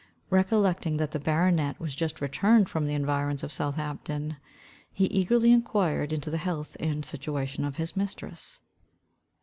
Recollecting 0.31 0.97
that 0.97 1.11
the 1.11 1.19
baronet 1.19 1.79
was 1.79 1.93
just 1.93 2.21
returned 2.21 2.67
from 2.67 2.87
the 2.87 2.95
environs 2.95 3.43
of 3.43 3.51
Southampton, 3.51 4.37
he 4.91 5.05
eagerly 5.05 5.51
enquired 5.51 6.11
into 6.11 6.31
the 6.31 6.39
health 6.39 6.75
and 6.79 7.05
situation 7.05 7.63
of 7.63 7.75
his 7.75 7.95
mistress. 7.95 8.61